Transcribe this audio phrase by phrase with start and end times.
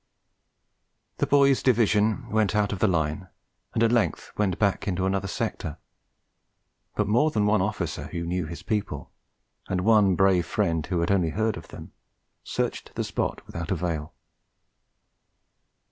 [1.17, 3.29] The boy's Division went out of the Line,
[3.75, 5.77] and at length went back into another sector;
[6.95, 9.11] but more than one officer who knew his people,
[9.67, 11.91] and one brave friend who had only heard of them,
[12.43, 14.15] searched the spot without avail.